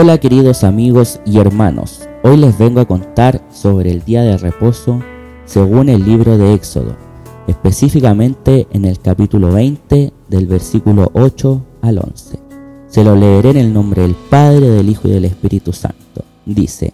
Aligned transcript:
Hola 0.00 0.18
queridos 0.18 0.62
amigos 0.62 1.18
y 1.26 1.40
hermanos, 1.40 2.08
hoy 2.22 2.36
les 2.36 2.56
vengo 2.56 2.78
a 2.78 2.84
contar 2.84 3.44
sobre 3.50 3.90
el 3.90 4.04
día 4.04 4.22
de 4.22 4.38
reposo 4.38 5.00
según 5.44 5.88
el 5.88 6.04
libro 6.04 6.38
de 6.38 6.54
Éxodo, 6.54 6.94
específicamente 7.48 8.68
en 8.70 8.84
el 8.84 9.00
capítulo 9.00 9.50
20 9.50 10.12
del 10.28 10.46
versículo 10.46 11.10
8 11.14 11.62
al 11.82 11.98
11. 11.98 12.38
Se 12.86 13.02
lo 13.02 13.16
leeré 13.16 13.50
en 13.50 13.56
el 13.56 13.74
nombre 13.74 14.02
del 14.02 14.14
Padre, 14.14 14.70
del 14.70 14.88
Hijo 14.88 15.08
y 15.08 15.10
del 15.10 15.24
Espíritu 15.24 15.72
Santo. 15.72 16.22
Dice, 16.46 16.92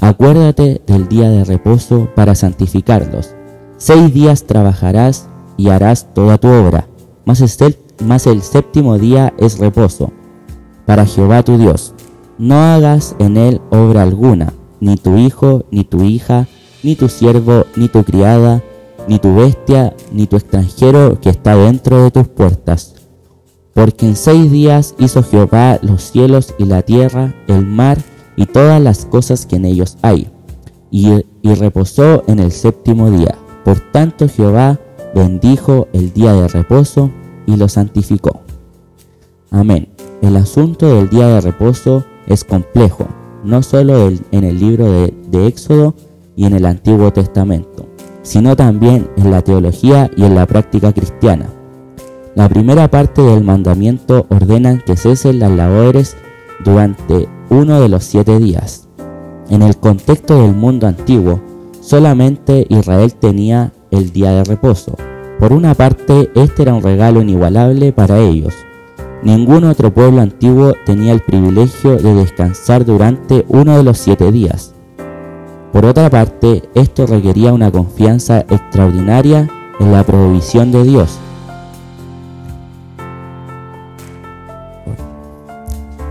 Acuérdate 0.00 0.80
del 0.86 1.08
día 1.08 1.28
de 1.28 1.42
reposo 1.42 2.08
para 2.14 2.36
santificarlos. 2.36 3.34
Seis 3.76 4.14
días 4.14 4.44
trabajarás 4.44 5.28
y 5.56 5.70
harás 5.70 6.14
toda 6.14 6.38
tu 6.38 6.46
obra, 6.46 6.86
mas 7.24 7.40
el, 7.40 7.76
mas 8.04 8.28
el 8.28 8.40
séptimo 8.42 8.98
día 8.98 9.34
es 9.36 9.58
reposo 9.58 10.12
para 10.86 11.04
Jehová 11.04 11.42
tu 11.42 11.58
Dios 11.58 11.95
no 12.38 12.56
hagas 12.56 13.16
en 13.18 13.36
él 13.36 13.60
obra 13.70 14.02
alguna, 14.02 14.52
ni 14.80 14.96
tu 14.96 15.16
hijo, 15.16 15.64
ni 15.70 15.84
tu 15.84 16.02
hija, 16.02 16.46
ni 16.82 16.96
tu 16.96 17.08
siervo, 17.08 17.64
ni 17.76 17.88
tu 17.88 18.04
criada, 18.04 18.62
ni 19.08 19.18
tu 19.18 19.34
bestia, 19.34 19.94
ni 20.12 20.26
tu 20.26 20.36
extranjero 20.36 21.20
que 21.20 21.30
está 21.30 21.56
dentro 21.56 22.02
de 22.02 22.10
tus 22.10 22.28
puertas. 22.28 22.94
Porque 23.74 24.06
en 24.06 24.16
seis 24.16 24.50
días 24.50 24.94
hizo 24.98 25.22
Jehová 25.22 25.78
los 25.82 26.02
cielos 26.02 26.54
y 26.58 26.64
la 26.64 26.82
tierra, 26.82 27.34
el 27.46 27.64
mar 27.64 27.98
y 28.36 28.46
todas 28.46 28.80
las 28.80 29.04
cosas 29.04 29.46
que 29.46 29.56
en 29.56 29.64
ellos 29.64 29.96
hay, 30.02 30.30
y, 30.90 31.24
y 31.42 31.54
reposó 31.54 32.22
en 32.26 32.38
el 32.38 32.52
séptimo 32.52 33.10
día. 33.10 33.36
Por 33.64 33.80
tanto 33.92 34.28
Jehová 34.28 34.78
bendijo 35.14 35.88
el 35.92 36.12
día 36.12 36.32
de 36.32 36.48
reposo 36.48 37.10
y 37.46 37.56
lo 37.56 37.68
santificó. 37.68 38.42
Amén. 39.50 39.88
El 40.22 40.36
asunto 40.36 40.94
del 40.94 41.08
día 41.08 41.28
de 41.28 41.40
reposo 41.40 42.04
es 42.26 42.44
complejo, 42.44 43.06
no 43.44 43.62
solo 43.62 44.08
en 44.08 44.44
el 44.44 44.58
libro 44.58 44.90
de, 44.90 45.14
de 45.30 45.46
Éxodo 45.46 45.94
y 46.36 46.46
en 46.46 46.54
el 46.54 46.66
Antiguo 46.66 47.12
Testamento, 47.12 47.86
sino 48.22 48.56
también 48.56 49.08
en 49.16 49.30
la 49.30 49.42
teología 49.42 50.10
y 50.16 50.24
en 50.24 50.34
la 50.34 50.46
práctica 50.46 50.92
cristiana. 50.92 51.46
La 52.34 52.48
primera 52.48 52.90
parte 52.90 53.22
del 53.22 53.42
mandamiento 53.44 54.26
ordena 54.28 54.78
que 54.84 54.96
cesen 54.96 55.38
las 55.38 55.50
labores 55.50 56.16
durante 56.64 57.28
uno 57.48 57.80
de 57.80 57.88
los 57.88 58.04
siete 58.04 58.38
días. 58.38 58.88
En 59.48 59.62
el 59.62 59.76
contexto 59.78 60.42
del 60.42 60.54
mundo 60.54 60.86
antiguo, 60.86 61.40
solamente 61.80 62.66
Israel 62.68 63.14
tenía 63.14 63.72
el 63.90 64.12
día 64.12 64.32
de 64.32 64.44
reposo. 64.44 64.96
Por 65.38 65.52
una 65.52 65.74
parte, 65.74 66.30
este 66.34 66.62
era 66.62 66.74
un 66.74 66.82
regalo 66.82 67.22
inigualable 67.22 67.92
para 67.92 68.18
ellos, 68.18 68.54
Ningún 69.26 69.64
otro 69.64 69.92
pueblo 69.92 70.20
antiguo 70.20 70.74
tenía 70.84 71.12
el 71.12 71.20
privilegio 71.20 71.96
de 71.96 72.14
descansar 72.14 72.84
durante 72.84 73.44
uno 73.48 73.76
de 73.76 73.82
los 73.82 73.98
siete 73.98 74.30
días. 74.30 74.72
Por 75.72 75.84
otra 75.84 76.08
parte, 76.08 76.62
esto 76.76 77.08
requería 77.08 77.52
una 77.52 77.72
confianza 77.72 78.42
extraordinaria 78.42 79.50
en 79.80 79.90
la 79.90 80.04
provisión 80.04 80.70
de 80.70 80.84
Dios. 80.84 81.18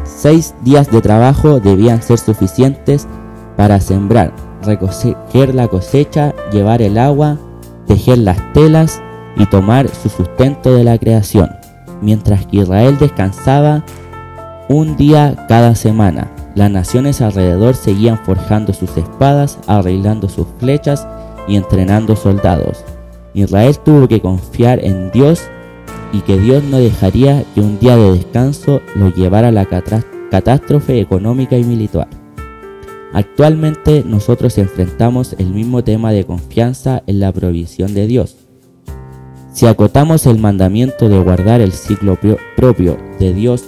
Seis 0.03 0.53
días 0.65 0.91
de 0.91 0.99
trabajo 0.99 1.61
debían 1.61 2.01
ser 2.01 2.17
suficientes 2.17 3.07
para 3.55 3.79
sembrar, 3.79 4.33
recoger 4.61 5.55
la 5.55 5.69
cosecha, 5.69 6.35
llevar 6.51 6.81
el 6.81 6.97
agua, 6.97 7.37
tejer 7.87 8.17
las 8.17 8.51
telas 8.51 9.01
y 9.37 9.45
tomar 9.45 9.87
su 9.87 10.09
sustento 10.09 10.75
de 10.75 10.83
la 10.83 10.97
creación 10.97 11.64
mientras 12.01 12.45
que 12.45 12.57
Israel 12.57 12.97
descansaba 12.99 13.83
un 14.69 14.95
día 14.95 15.45
cada 15.47 15.75
semana. 15.75 16.31
Las 16.55 16.71
naciones 16.71 17.21
alrededor 17.21 17.75
seguían 17.75 18.17
forjando 18.17 18.73
sus 18.73 18.95
espadas, 18.97 19.59
arreglando 19.67 20.29
sus 20.29 20.47
flechas 20.59 21.07
y 21.47 21.55
entrenando 21.57 22.15
soldados. 22.15 22.83
Israel 23.33 23.77
tuvo 23.83 24.07
que 24.07 24.21
confiar 24.21 24.83
en 24.83 25.11
Dios 25.11 25.43
y 26.13 26.21
que 26.21 26.37
Dios 26.37 26.63
no 26.63 26.77
dejaría 26.77 27.43
que 27.53 27.59
un 27.59 27.77
día 27.79 27.97
de 27.97 28.13
descanso 28.13 28.81
lo 28.95 29.09
llevara 29.13 29.49
a 29.49 29.51
la 29.51 29.65
catástrofe 29.65 30.99
económica 30.99 31.57
y 31.57 31.63
militar. 31.63 32.07
Actualmente 33.13 34.03
nosotros 34.05 34.57
enfrentamos 34.57 35.35
el 35.37 35.47
mismo 35.47 35.83
tema 35.83 36.11
de 36.11 36.25
confianza 36.25 37.03
en 37.07 37.19
la 37.19 37.31
provisión 37.31 37.93
de 37.93 38.07
Dios. 38.07 38.44
Si 39.55 39.65
acotamos 39.67 40.25
el 40.25 40.37
mandamiento 40.37 41.07
de 41.07 41.17
guardar 41.17 41.61
el 41.61 41.71
ciclo 41.71 42.19
propio 42.57 42.97
de 43.19 43.33
Dios 43.33 43.63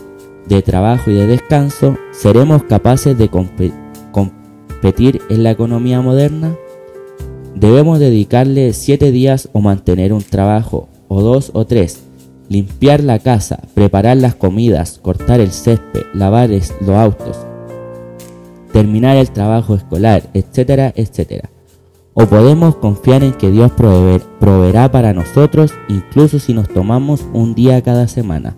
de 0.45 0.61
trabajo 0.61 1.09
y 1.09 1.13
de 1.13 1.27
descanso, 1.27 1.95
¿seremos 2.11 2.63
capaces 2.63 3.17
de 3.17 3.29
competir 3.29 5.21
en 5.29 5.43
la 5.43 5.51
economía 5.51 6.01
moderna? 6.01 6.53
Debemos 7.55 7.99
dedicarle 7.99 8.73
siete 8.73 9.13
días 9.13 9.47
o 9.53 9.61
mantener 9.61 10.11
un 10.11 10.23
trabajo, 10.23 10.89
o 11.07 11.21
dos 11.21 11.51
o 11.53 11.65
tres, 11.65 12.03
limpiar 12.49 13.01
la 13.01 13.19
casa, 13.19 13.61
preparar 13.73 14.17
las 14.17 14.35
comidas, 14.35 14.99
cortar 15.01 15.39
el 15.39 15.53
césped, 15.53 16.01
lavar 16.13 16.49
los 16.49 16.89
autos, 16.89 17.37
terminar 18.73 19.15
el 19.15 19.31
trabajo 19.31 19.73
escolar, 19.73 20.23
etcétera, 20.33 20.91
etcétera. 20.97 21.49
O 22.19 22.25
podemos 22.25 22.75
confiar 22.77 23.23
en 23.23 23.33
que 23.33 23.51
Dios 23.51 23.71
proveerá 23.73 24.91
para 24.91 25.13
nosotros 25.13 25.71
incluso 25.87 26.39
si 26.39 26.51
nos 26.51 26.67
tomamos 26.67 27.23
un 27.31 27.53
día 27.53 27.79
cada 27.83 28.07
semana. 28.07 28.55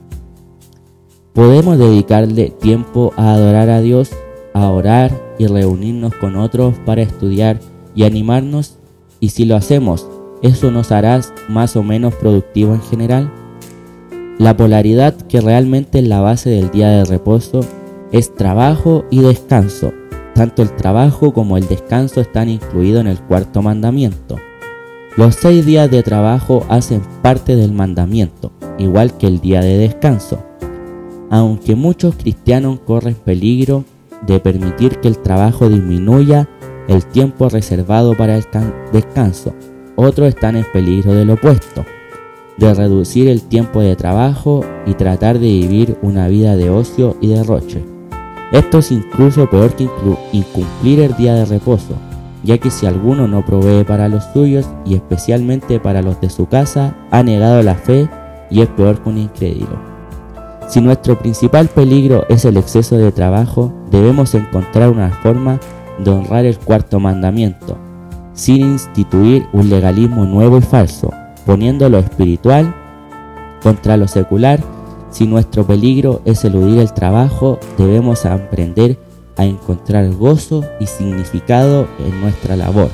Podemos 1.34 1.78
dedicarle 1.78 2.52
tiempo 2.52 3.12
a 3.18 3.34
adorar 3.34 3.70
a 3.70 3.82
Dios, 3.82 4.12
a 4.54 4.70
orar 4.70 5.12
y 5.38 5.48
reunirnos 5.48 6.16
con 6.16 6.38
otros 6.38 6.76
para 6.86 7.02
estudiar 7.02 7.60
y 7.94 8.06
animarnos 8.06 8.78
y 9.20 9.30
si 9.30 9.44
lo 9.44 9.58
hacemos, 9.58 10.08
¿eso 10.42 10.72
nos 10.72 10.94
hará 10.94 11.20
más 11.50 11.76
o 11.76 11.84
menos 11.84 12.16
productivo 12.16 12.74
en 12.74 12.82
general? 12.82 13.30
La 14.38 14.56
polaridad 14.56 15.14
que 15.14 15.42
realmente 15.42 16.00
es 16.00 16.08
la 16.08 16.22
base 16.22 16.50
del 16.50 16.72
día 16.72 16.88
de 16.92 17.04
reposo 17.04 17.60
es 18.14 18.34
trabajo 18.34 19.04
y 19.10 19.20
descanso, 19.20 19.92
tanto 20.34 20.62
el 20.62 20.76
trabajo 20.76 21.34
como 21.34 21.58
el 21.58 21.68
descanso 21.68 22.22
están 22.22 22.50
incluidos 22.50 23.02
en 23.02 23.08
el 23.08 23.20
cuarto 23.20 23.62
mandamiento. 23.62 24.38
Los 25.18 25.36
seis 25.36 25.66
días 25.66 25.92
de 25.92 26.02
trabajo 26.04 26.66
hacen 26.70 27.02
parte 27.22 27.56
del 27.56 27.74
mandamiento, 27.74 28.52
igual 28.78 29.18
que 29.18 29.28
el 29.28 29.42
día 29.42 29.62
de 29.62 29.78
descanso. 29.78 30.44
Aunque 31.30 31.76
muchos 31.76 32.16
cristianos 32.16 32.80
corren 32.86 33.16
peligro 33.16 33.84
de 34.26 34.40
permitir 34.40 35.00
que 35.00 35.08
el 35.08 35.18
trabajo 35.18 35.68
disminuya 35.70 36.48
el 36.88 37.06
tiempo 37.06 37.50
reservado 37.50 38.16
para 38.16 38.36
el 38.38 38.46
descanso, 38.94 39.54
otros 39.96 40.30
están 40.30 40.56
en 40.56 40.66
peligro 40.72 41.14
del 41.14 41.32
opuesto, 41.32 41.86
de 42.58 42.74
reducir 42.74 43.28
el 43.28 43.42
tiempo 43.42 43.82
de 43.82 43.96
trabajo 43.96 44.62
y 44.86 44.94
tratar 44.94 45.40
de 45.40 45.48
vivir 45.48 45.98
una 46.02 46.28
vida 46.28 46.56
de 46.56 46.70
ocio 46.70 47.18
y 47.20 47.28
derroche. 47.28 47.99
Esto 48.52 48.80
es 48.80 48.92
incluso 48.92 49.48
peor 49.48 49.74
que 49.74 49.88
incumplir 50.32 51.02
el 51.02 51.16
día 51.16 51.36
de 51.36 51.46
reposo, 51.46 51.94
ya 52.44 52.58
que 52.58 52.72
si 52.72 52.88
alguno 52.88 53.28
no 53.28 53.46
provee 53.46 53.84
para 53.84 54.10
los 54.10 54.24
suyos 54.34 54.68
y 54.86 54.96
especialmente 54.96 55.80
para 55.80 56.02
los 56.02 56.20
de 56.20 56.32
su 56.32 56.48
casa, 56.48 56.96
ha 57.12 57.22
negado 57.22 57.62
la 57.62 57.76
fe 57.76 58.10
y 58.50 58.62
es 58.62 58.68
peor 58.70 59.02
que 59.02 59.10
un 59.10 59.18
incrédulo. 59.20 59.78
Si 60.68 60.82
nuestro 60.82 61.18
principal 61.20 61.68
peligro 61.68 62.26
es 62.28 62.46
el 62.46 62.58
exceso 62.58 62.98
de 62.98 63.12
trabajo, 63.12 63.72
debemos 63.92 64.34
encontrar 64.34 64.90
una 64.90 65.10
forma 65.10 65.60
de 66.00 66.10
honrar 66.10 66.46
el 66.46 66.58
cuarto 66.58 67.00
mandamiento, 67.00 67.78
sin 68.34 68.62
instituir 68.62 69.46
un 69.54 69.70
legalismo 69.70 70.26
nuevo 70.26 70.58
y 70.58 70.62
falso, 70.62 71.12
poniendo 71.46 71.88
lo 71.88 72.00
espiritual 72.00 72.74
contra 73.62 73.98
lo 73.98 74.08
secular 74.08 74.60
si 75.12 75.26
nuestro 75.26 75.66
peligro 75.66 76.22
es 76.26 76.44
eludir 76.46 76.80
el 76.80 76.94
trabajo, 76.94 77.60
debemos 77.78 78.26
aprender 78.26 78.98
a 79.38 79.46
encontrar 79.46 80.12
gozo 80.14 80.64
y 80.80 80.86
significado 80.86 81.88
en 82.00 82.22
nuestra 82.22 82.56
labor 82.56 82.90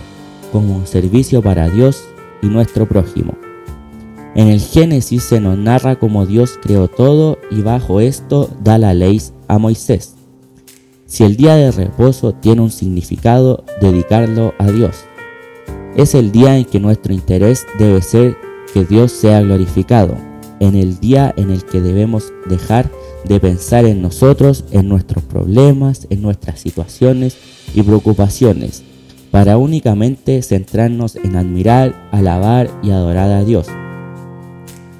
como 0.51 0.75
un 0.75 0.87
servicio 0.87 1.41
para 1.41 1.69
Dios 1.69 2.03
y 2.41 2.47
nuestro 2.47 2.87
prójimo. 2.87 3.33
En 4.35 4.49
el 4.49 4.59
Génesis 4.59 5.23
se 5.23 5.39
nos 5.39 5.57
narra 5.57 5.97
cómo 5.97 6.25
Dios 6.25 6.59
creó 6.61 6.87
todo 6.87 7.37
y 7.51 7.61
bajo 7.61 7.99
esto 7.99 8.49
da 8.63 8.77
la 8.77 8.93
ley 8.93 9.21
a 9.47 9.57
Moisés. 9.57 10.15
Si 11.05 11.23
el 11.23 11.37
día 11.37 11.55
de 11.55 11.71
reposo 11.71 12.33
tiene 12.33 12.61
un 12.61 12.71
significado, 12.71 13.63
dedicarlo 13.79 14.53
a 14.57 14.67
Dios. 14.71 15.05
Es 15.95 16.15
el 16.15 16.31
día 16.31 16.57
en 16.57 16.65
que 16.65 16.79
nuestro 16.79 17.13
interés 17.13 17.65
debe 17.79 18.01
ser 18.01 18.37
que 18.73 18.83
Dios 18.83 19.13
sea 19.13 19.41
glorificado, 19.41 20.17
en 20.59 20.75
el 20.75 20.99
día 20.99 21.33
en 21.37 21.51
el 21.51 21.65
que 21.65 21.81
debemos 21.81 22.31
dejar 22.47 22.89
de 23.25 23.39
pensar 23.39 23.85
en 23.85 24.01
nosotros, 24.01 24.65
en 24.71 24.87
nuestros 24.87 25.23
problemas, 25.23 26.07
en 26.09 26.21
nuestras 26.21 26.59
situaciones 26.59 27.37
y 27.73 27.81
preocupaciones, 27.81 28.83
para 29.31 29.57
únicamente 29.57 30.41
centrarnos 30.41 31.15
en 31.15 31.35
admirar, 31.35 32.09
alabar 32.11 32.69
y 32.83 32.91
adorar 32.91 33.31
a 33.31 33.43
Dios. 33.43 33.67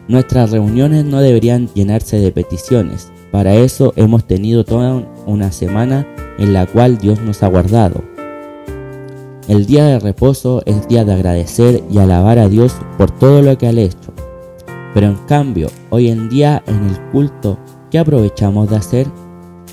Nuestras 0.07 0.52
reuniones 0.52 1.06
no 1.06 1.22
deberían 1.22 1.69
llenarse 1.74 2.19
de 2.19 2.31
peticiones, 2.31 3.12
para 3.31 3.56
eso 3.56 3.94
hemos 3.96 4.25
tenido 4.25 4.63
toda 4.63 5.04
una 5.25 5.52
semana 5.52 6.07
en 6.38 6.54
la 6.54 6.66
cual 6.66 6.98
Dios 6.98 7.22
nos 7.22 7.44
ha 7.44 7.48
guardado. 7.48 8.04
El 9.48 9.66
día 9.66 9.86
de 9.86 10.00
reposo 10.00 10.63
es 10.66 10.88
día 10.88 11.06
de 11.06 11.13
agradecer 11.13 11.84
y 11.92 12.00
alabar 12.00 12.40
a 12.40 12.50
Dios 12.50 12.75
por 12.98 13.12
todo 13.12 13.42
lo 13.42 13.57
que 13.57 13.68
ha 13.68 13.72
hecho. 13.72 14.05
Pero 14.95 15.07
en 15.07 15.18
cambio, 15.27 15.68
hoy 15.89 16.09
en 16.09 16.30
día 16.30 16.63
en 16.68 16.86
el 16.86 16.97
culto, 17.12 17.59
¿qué 17.92 18.00
aprovechamos 18.00 18.69
de 18.69 18.77
hacer? 18.77 19.07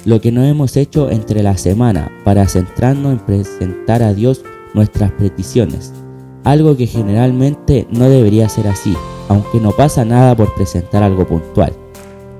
Lo 0.04 0.20
que 0.20 0.32
no 0.32 0.42
hemos 0.42 0.76
hecho 0.76 1.10
entre 1.10 1.44
la 1.44 1.56
semana 1.56 2.10
para 2.24 2.48
centrarnos 2.48 3.12
en 3.12 3.18
presentar 3.20 4.02
a 4.02 4.14
Dios 4.14 4.42
nuestras 4.74 5.12
peticiones. 5.12 5.92
Algo 6.42 6.76
que 6.76 6.88
generalmente 6.88 7.86
no 7.88 8.08
debería 8.08 8.48
ser 8.48 8.66
así, 8.66 8.96
aunque 9.28 9.60
no 9.60 9.70
pasa 9.70 10.04
nada 10.04 10.34
por 10.34 10.52
presentar 10.56 11.04
algo 11.04 11.24
puntual. 11.24 11.72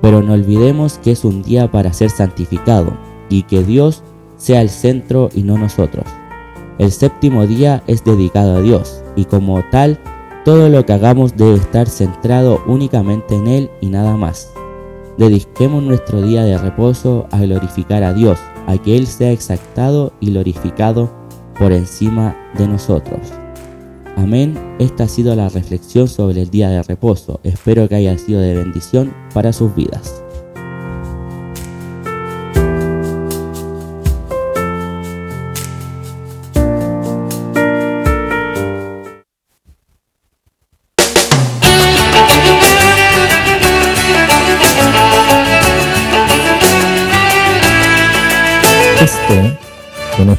Pero 0.01 0.21
no 0.21 0.33
olvidemos 0.33 0.97
que 0.97 1.11
es 1.11 1.23
un 1.23 1.41
día 1.41 1.71
para 1.71 1.93
ser 1.93 2.09
santificado 2.09 2.97
y 3.29 3.43
que 3.43 3.63
Dios 3.63 4.03
sea 4.35 4.61
el 4.61 4.69
centro 4.69 5.29
y 5.33 5.43
no 5.43 5.57
nosotros. 5.57 6.05
El 6.79 6.91
séptimo 6.91 7.47
día 7.47 7.81
es 7.87 8.03
dedicado 8.03 8.57
a 8.57 8.61
Dios 8.61 9.01
y 9.15 9.23
como 9.23 9.63
tal, 9.71 9.97
todo 10.43 10.69
lo 10.69 10.85
que 10.85 10.93
hagamos 10.93 11.37
debe 11.37 11.55
estar 11.55 11.87
centrado 11.87 12.61
únicamente 12.67 13.35
en 13.35 13.47
Él 13.47 13.71
y 13.81 13.87
nada 13.87 14.17
más. 14.17 14.51
Dediquemos 15.17 15.83
nuestro 15.83 16.21
día 16.21 16.43
de 16.43 16.57
reposo 16.57 17.27
a 17.31 17.39
glorificar 17.39 18.03
a 18.03 18.13
Dios, 18.13 18.39
a 18.67 18.77
que 18.77 18.97
Él 18.97 19.07
sea 19.07 19.31
exaltado 19.31 20.13
y 20.19 20.31
glorificado 20.31 21.11
por 21.57 21.71
encima 21.71 22.35
de 22.57 22.67
nosotros. 22.67 23.31
Amén. 24.17 24.57
Esta 24.79 25.05
ha 25.05 25.07
sido 25.07 25.35
la 25.35 25.49
reflexión 25.49 26.07
sobre 26.07 26.41
el 26.41 26.49
día 26.49 26.69
de 26.69 26.83
reposo. 26.83 27.39
Espero 27.43 27.87
que 27.87 27.95
haya 27.95 28.17
sido 28.17 28.41
de 28.41 28.55
bendición 28.55 29.13
para 29.33 29.53
sus 29.53 29.73
vidas. 29.75 30.22